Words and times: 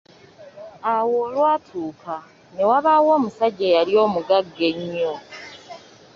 Awo 0.93 1.15
olwatuuka, 1.25 2.15
ne 2.53 2.63
wabaawo 2.69 3.09
omusajja 3.17 3.63
eyali 3.69 3.93
omugagga 4.05 4.63
ennyo. 4.71 5.13